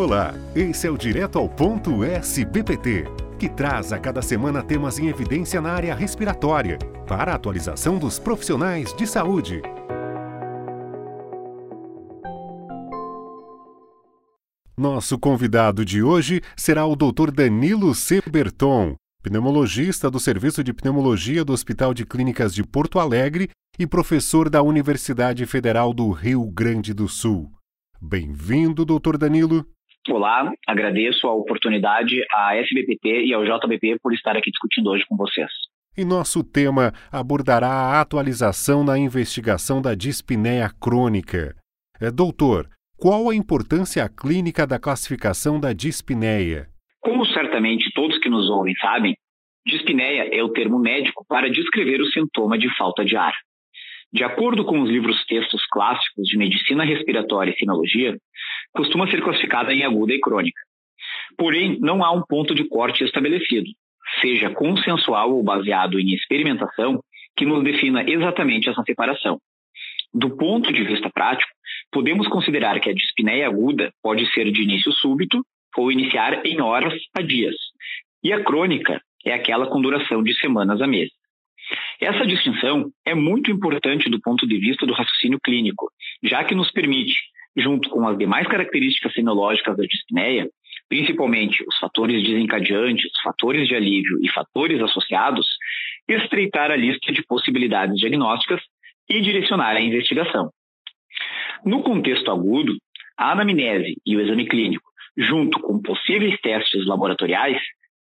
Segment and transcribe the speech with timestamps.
[0.00, 3.04] Olá, esse é o Direto ao Ponto SBPT,
[3.38, 8.18] que traz a cada semana temas em evidência na área respiratória, para a atualização dos
[8.18, 9.60] profissionais de saúde.
[14.74, 17.30] Nosso convidado de hoje será o Dr.
[17.30, 23.86] Danilo Seberton, pneumologista do Serviço de Pneumologia do Hospital de Clínicas de Porto Alegre e
[23.86, 27.52] professor da Universidade Federal do Rio Grande do Sul.
[28.00, 29.66] Bem-vindo, doutor Danilo.
[30.08, 35.14] Olá, agradeço a oportunidade à SBPT e ao JBP por estar aqui discutindo hoje com
[35.14, 35.50] vocês.
[35.96, 41.54] E nosso tema abordará a atualização na investigação da dispneia crônica.
[42.00, 42.66] É, doutor,
[42.98, 46.66] qual a importância clínica da classificação da dispneia?
[47.00, 49.14] Como certamente todos que nos ouvem sabem,
[49.66, 53.34] dispneia é o termo médico para descrever o sintoma de falta de ar.
[54.12, 58.16] De acordo com os livros textos clássicos de medicina respiratória e sinologia,
[58.72, 60.60] costuma ser classificada em aguda e crônica.
[61.36, 63.70] Porém, não há um ponto de corte estabelecido,
[64.20, 67.02] seja consensual ou baseado em experimentação,
[67.36, 69.38] que nos defina exatamente essa separação.
[70.12, 71.50] Do ponto de vista prático,
[71.92, 75.44] podemos considerar que a dispneia aguda pode ser de início súbito
[75.76, 77.54] ou iniciar em horas a dias,
[78.22, 81.12] e a crônica é aquela com duração de semanas a meses.
[82.00, 85.90] Essa distinção é muito importante do ponto de vista do raciocínio clínico,
[86.24, 87.14] já que nos permite,
[87.56, 90.48] junto com as demais características sinológicas da dispneia,
[90.88, 95.46] principalmente os fatores desencadeantes, fatores de alívio e fatores associados,
[96.08, 98.60] estreitar a lista de possibilidades diagnósticas
[99.08, 100.50] e direcionar a investigação.
[101.64, 102.76] No contexto agudo,
[103.16, 107.60] a anamnese e o exame clínico, junto com possíveis testes laboratoriais,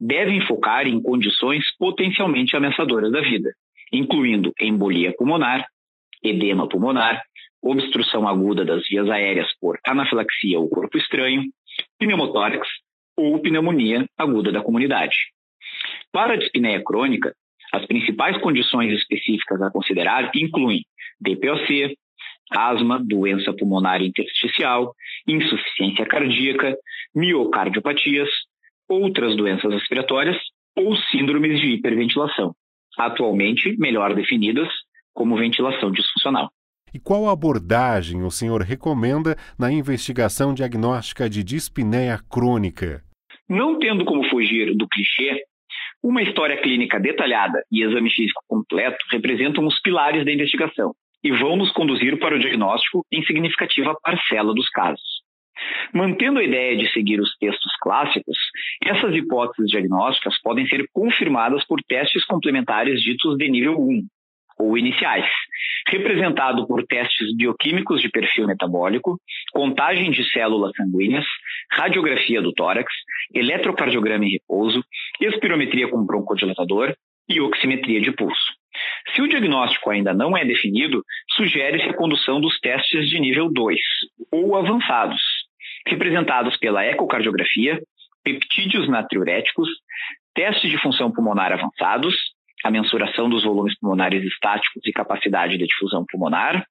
[0.00, 3.50] devem focar em condições potencialmente ameaçadoras da vida,
[3.92, 5.66] incluindo embolia pulmonar,
[6.22, 7.20] edema pulmonar,
[7.62, 11.42] obstrução aguda das vias aéreas por anafilaxia ou corpo estranho,
[11.98, 12.66] pneumotórax
[13.16, 15.16] ou pneumonia aguda da comunidade.
[16.12, 17.34] Para a dispneia crônica,
[17.72, 20.84] as principais condições específicas a considerar incluem
[21.20, 21.96] DPOC,
[22.50, 24.94] asma, doença pulmonar intersticial,
[25.26, 26.76] insuficiência cardíaca,
[27.14, 28.28] miocardiopatias,
[28.88, 30.36] outras doenças respiratórias
[30.76, 32.54] ou síndromes de hiperventilação,
[32.98, 34.68] atualmente melhor definidas
[35.14, 36.50] como ventilação disfuncional.
[36.92, 43.02] E qual abordagem o senhor recomenda na investigação diagnóstica de dispneia crônica?
[43.48, 45.44] Não tendo como fugir do clichê,
[46.02, 50.92] uma história clínica detalhada e exame físico completo representam os pilares da investigação
[51.22, 55.20] e vão nos conduzir para o diagnóstico em significativa parcela dos casos.
[55.92, 58.38] Mantendo a ideia de seguir os textos clássicos,
[58.82, 64.06] essas hipóteses diagnósticas podem ser confirmadas por testes complementares ditos de nível 1,
[64.58, 65.26] ou iniciais,
[65.90, 69.18] representado por testes bioquímicos de perfil metabólico,
[69.52, 71.26] contagem de células sanguíneas,
[71.72, 72.92] radiografia do tórax,
[73.34, 74.82] eletrocardiograma em repouso,
[75.20, 76.94] espirometria com broncodilatador
[77.28, 78.54] e oximetria de pulso.
[79.14, 81.02] Se o diagnóstico ainda não é definido,
[81.36, 83.78] sugere-se a condução dos testes de nível 2,
[84.32, 85.20] ou avançados,
[85.86, 87.80] representados pela ecocardiografia,
[88.22, 89.68] peptídeos natriuréticos,
[90.34, 92.14] testes de função pulmonar avançados,
[92.64, 96.64] a mensuração dos volumes pulmonares estáticos e capacidade de difusão pulmonar,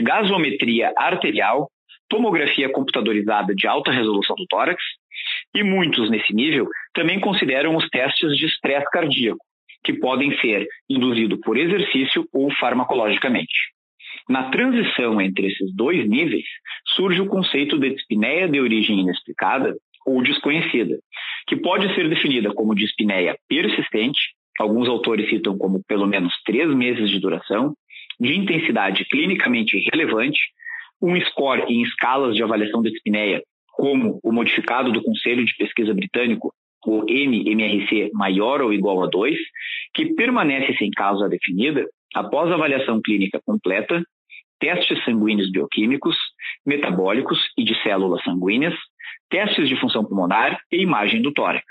[0.00, 1.70] gasometria arterial,
[2.08, 4.82] tomografia computadorizada de alta resolução do tórax,
[5.54, 9.44] e muitos nesse nível também consideram os testes de estresse cardíaco,
[9.84, 13.54] que podem ser induzidos por exercício ou farmacologicamente.
[14.28, 16.44] Na transição entre esses dois níveis,
[16.94, 19.74] surge o conceito de dispneia de origem inexplicada
[20.06, 20.98] ou desconhecida,
[21.46, 24.20] que pode ser definida como dispneia persistente,
[24.60, 27.74] alguns autores citam como pelo menos três meses de duração,
[28.20, 30.38] de intensidade clinicamente relevante,
[31.00, 35.94] um score em escalas de avaliação de dispneia, como o modificado do Conselho de Pesquisa
[35.94, 36.52] Britânico,
[36.86, 39.34] o MMRC maior ou igual a 2,
[39.94, 44.02] que permanece sem causa definida após avaliação clínica completa,
[44.58, 46.16] testes sanguíneos bioquímicos,
[46.66, 48.74] metabólicos e de células sanguíneas,
[49.30, 51.64] testes de função pulmonar e imagem do tórax.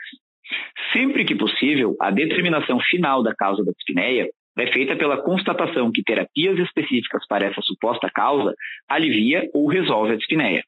[0.94, 6.04] Sempre que possível, a determinação final da causa da dispneia é feita pela constatação que
[6.04, 8.54] terapias específicas para essa suposta causa
[8.88, 10.64] alivia ou resolve a dispneia.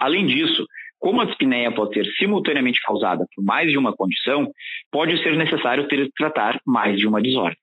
[0.00, 0.66] Além disso,
[0.98, 4.50] como a dispneia pode ser simultaneamente causada por mais de uma condição,
[4.90, 7.58] pode ser necessário ter tratar mais de uma desordem.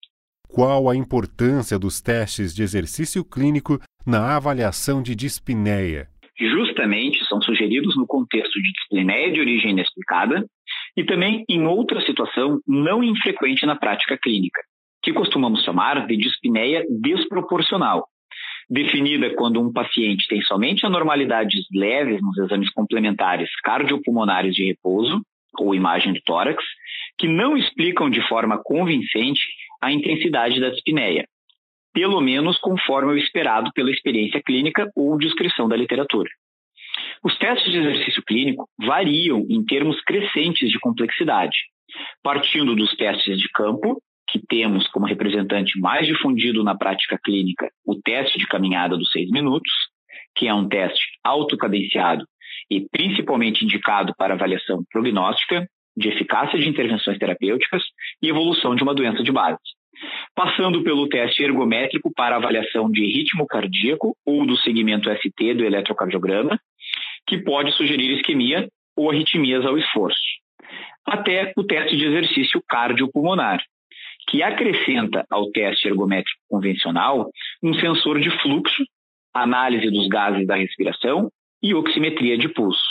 [0.47, 6.07] Qual a importância dos testes de exercício clínico na avaliação de dispneia?
[6.39, 10.45] Justamente são sugeridos no contexto de dispneia de origem inexplicada
[10.95, 14.61] e também em outra situação não infrequente na prática clínica,
[15.01, 18.07] que costumamos chamar de dispneia desproporcional,
[18.69, 25.21] definida quando um paciente tem somente anormalidades leves nos exames complementares cardiopulmonares de repouso
[25.59, 26.63] ou imagem do tórax,
[27.17, 29.41] que não explicam de forma convincente
[29.81, 31.27] a intensidade da dispneia,
[31.93, 36.29] pelo menos conforme o esperado pela experiência clínica ou descrição da literatura.
[37.23, 41.55] Os testes de exercício clínico variam em termos crescentes de complexidade,
[42.21, 47.95] partindo dos testes de campo, que temos como representante mais difundido na prática clínica o
[48.01, 49.71] teste de caminhada dos seis minutos,
[50.35, 52.25] que é um teste autocadenciado
[52.69, 57.83] e principalmente indicado para avaliação prognóstica, de eficácia de intervenções terapêuticas
[58.21, 59.59] e evolução de uma doença de base.
[60.35, 66.59] Passando pelo teste ergométrico para avaliação de ritmo cardíaco ou do segmento ST do eletrocardiograma,
[67.27, 70.19] que pode sugerir isquemia ou arritmias ao esforço.
[71.05, 73.61] Até o teste de exercício cardiopulmonar,
[74.29, 77.29] que acrescenta ao teste ergométrico convencional
[77.61, 78.83] um sensor de fluxo,
[79.33, 81.29] análise dos gases da respiração
[81.61, 82.81] e oximetria de pulso,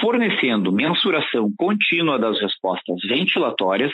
[0.00, 3.92] fornecendo mensuração contínua das respostas ventilatórias,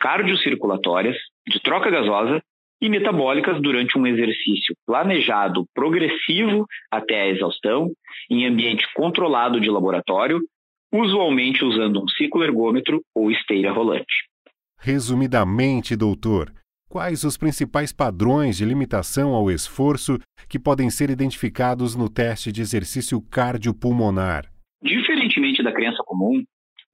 [0.00, 1.16] cardiocirculatórias,
[1.46, 2.42] de troca gasosa
[2.80, 7.90] e metabólicas durante um exercício planejado progressivo até a exaustão,
[8.30, 10.40] em ambiente controlado de laboratório,
[10.92, 14.28] usualmente usando um ciclo ergômetro ou esteira rolante.
[14.78, 16.52] Resumidamente, doutor,
[16.88, 20.18] quais os principais padrões de limitação ao esforço
[20.48, 24.50] que podem ser identificados no teste de exercício cardiopulmonar?
[24.82, 26.44] Diferentemente da crença comum,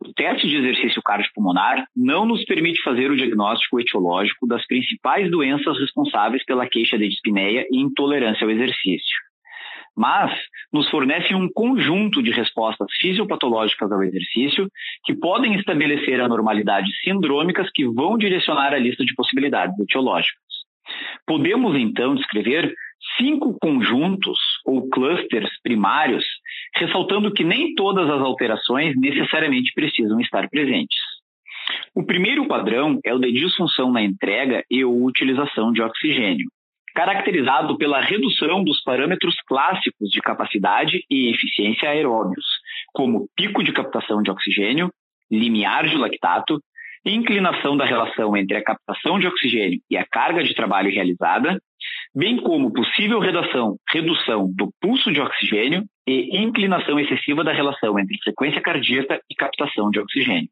[0.09, 5.79] o teste de exercício cardiopulmonar não nos permite fazer o diagnóstico etiológico das principais doenças
[5.79, 9.17] responsáveis pela queixa de dispneia e intolerância ao exercício
[9.97, 10.33] mas
[10.73, 14.67] nos fornecem um conjunto de respostas fisiopatológicas ao exercício
[15.05, 20.43] que podem estabelecer anormalidades sindrômicas que vão direcionar a lista de possibilidades etiológicas.
[21.27, 22.73] Podemos então descrever
[23.19, 26.25] cinco conjuntos ou clusters primários,
[26.75, 30.99] ressaltando que nem todas as alterações necessariamente precisam estar presentes.
[31.95, 36.49] O primeiro padrão é o de disfunção na entrega e ou utilização de oxigênio
[36.95, 42.45] caracterizado pela redução dos parâmetros clássicos de capacidade e eficiência aeróbios,
[42.93, 44.91] como pico de captação de oxigênio,
[45.31, 46.61] limiar de lactato,
[47.05, 51.59] inclinação da relação entre a captação de oxigênio e a carga de trabalho realizada,
[52.15, 58.19] bem como possível redução, redução do pulso de oxigênio e inclinação excessiva da relação entre
[58.23, 60.49] frequência cardíaca e captação de oxigênio.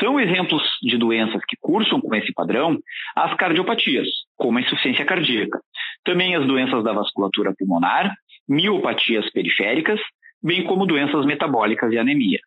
[0.00, 2.78] São exemplos de doenças que cursam com esse padrão
[3.14, 5.60] as cardiopatias, como a insuficiência cardíaca,
[6.04, 8.12] também as doenças da vasculatura pulmonar,
[8.48, 10.00] miopatias periféricas,
[10.42, 12.40] bem como doenças metabólicas e anemia.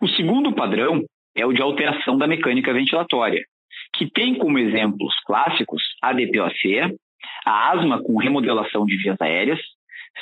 [0.00, 1.04] O segundo padrão
[1.34, 3.44] é o de alteração da mecânica ventilatória,
[3.96, 6.96] que tem como exemplos clássicos a DPOC,
[7.44, 9.60] a asma com remodelação de vias aéreas,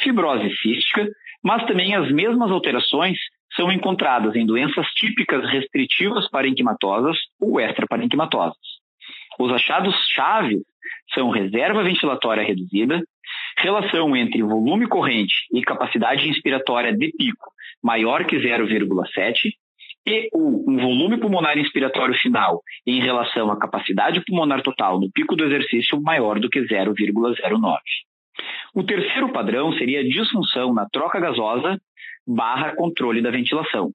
[0.02, 1.08] fibrose cística,
[1.42, 3.18] mas também as mesmas alterações
[3.54, 8.56] são encontradas em doenças típicas restritivas parenquimatosas ou extraparenquimatosas.
[9.38, 10.62] Os achados-chave
[11.12, 13.02] são reserva ventilatória reduzida,
[13.58, 19.52] relação entre volume corrente e capacidade inspiratória de pico maior que 0,7
[20.06, 25.34] e ou um volume pulmonar inspiratório final em relação à capacidade pulmonar total no pico
[25.34, 27.78] do exercício maior do que 0,09.
[28.74, 31.80] O terceiro padrão seria a disfunção na troca gasosa
[32.26, 33.90] barra controle da ventilação.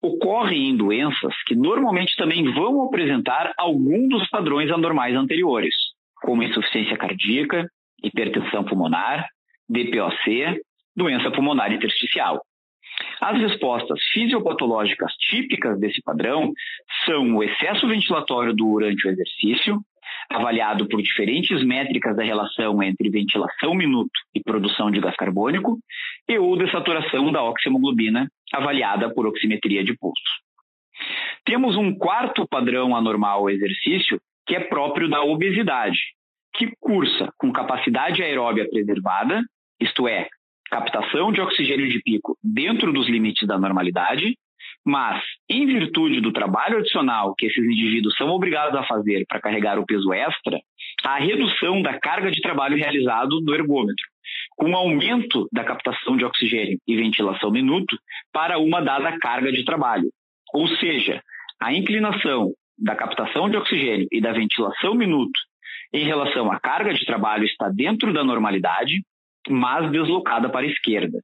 [0.00, 5.74] Ocorre em doenças que normalmente também vão apresentar algum dos padrões anormais anteriores,
[6.22, 7.68] como insuficiência cardíaca,
[8.02, 9.26] hipertensão pulmonar,
[9.68, 10.60] DPOC,
[10.96, 12.40] doença pulmonar intersticial.
[13.20, 16.52] As respostas fisiopatológicas típicas desse padrão
[17.04, 19.80] são o excesso ventilatório durante o exercício,
[20.30, 25.78] avaliado por diferentes métricas da relação entre ventilação minuto e produção de gás carbônico,
[26.28, 30.22] e ou dessaturação da oxihemoglobina, avaliada por oximetria de pulso.
[31.44, 35.98] Temos um quarto padrão anormal ao exercício, que é próprio da obesidade,
[36.54, 39.42] que cursa com capacidade aeróbia preservada,
[39.80, 40.28] isto é,
[40.70, 44.36] captação de oxigênio de pico dentro dos limites da normalidade,
[44.84, 49.78] mas, em virtude do trabalho adicional que esses indivíduos são obrigados a fazer para carregar
[49.78, 50.58] o peso extra,
[51.04, 54.04] a redução da carga de trabalho realizado no ergômetro,
[54.56, 57.96] com aumento da captação de oxigênio e ventilação minuto
[58.32, 60.08] para uma dada carga de trabalho.
[60.54, 61.20] Ou seja,
[61.60, 65.38] a inclinação da captação de oxigênio e da ventilação minuto
[65.92, 69.02] em relação à carga de trabalho está dentro da normalidade,
[69.48, 71.20] mas deslocada para a esquerda.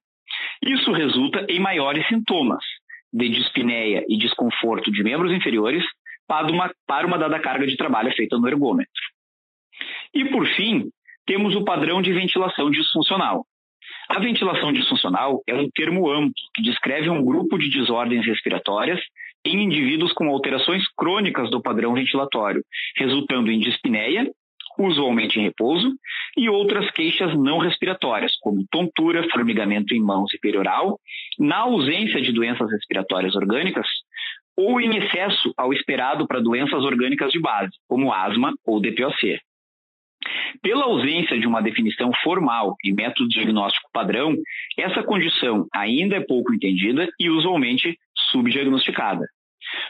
[0.63, 2.65] Isso resulta em maiores sintomas,
[3.13, 5.85] de dispneia e desconforto de membros inferiores
[6.27, 8.91] para uma, para uma dada carga de trabalho feita no ergômetro.
[10.13, 10.91] E, por fim,
[11.27, 13.47] temos o padrão de ventilação disfuncional.
[14.09, 19.01] A ventilação disfuncional é um termo amplo que descreve um grupo de desordens respiratórias
[19.45, 22.65] em indivíduos com alterações crônicas do padrão ventilatório,
[22.97, 24.31] resultando em dispneia,
[24.79, 25.91] usualmente em repouso,
[26.37, 30.99] e outras queixas não respiratórias, como tontura, formigamento em mãos e perioral,
[31.39, 33.87] na ausência de doenças respiratórias orgânicas,
[34.57, 39.39] ou em excesso ao esperado para doenças orgânicas de base, como asma ou DPOC.
[40.63, 44.35] Pela ausência de uma definição formal e método diagnóstico padrão,
[44.79, 47.99] essa condição ainda é pouco entendida e usualmente
[48.31, 49.27] subdiagnosticada.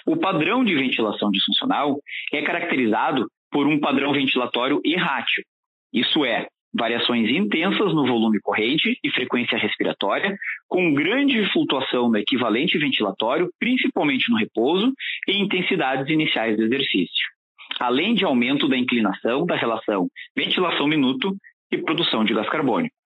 [0.06, 1.98] O padrão de ventilação disfuncional
[2.32, 5.44] é caracterizado por um padrão ventilatório errátil,
[5.92, 12.76] isso é, variações intensas no volume corrente e frequência respiratória, com grande flutuação no equivalente
[12.78, 14.92] ventilatório, principalmente no repouso,
[15.28, 17.28] e intensidades iniciais do exercício,
[17.78, 21.32] além de aumento da inclinação da relação ventilação-minuto
[21.70, 22.96] e produção de gás carbônico.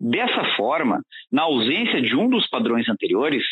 [0.00, 3.42] Dessa forma, na ausência de um dos padrões anteriores,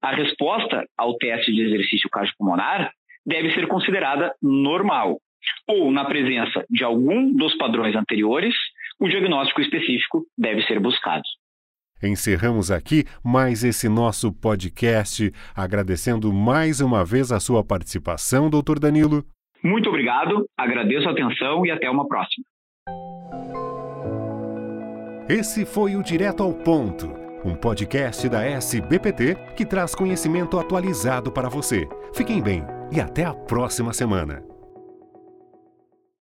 [0.00, 2.90] a resposta ao teste de exercício cardiopulmonar
[3.26, 5.18] deve ser considerada normal,
[5.66, 8.54] ou na presença de algum dos padrões anteriores,
[8.98, 11.22] o diagnóstico específico deve ser buscado.
[12.02, 19.24] Encerramos aqui mais esse nosso podcast, agradecendo mais uma vez a sua participação, doutor Danilo.
[19.62, 22.44] Muito obrigado, agradeço a atenção e até uma próxima.
[25.28, 27.06] Esse foi o Direto ao Ponto,
[27.44, 31.88] um podcast da SBPT que traz conhecimento atualizado para você.
[32.12, 34.51] Fiquem bem e até a próxima semana.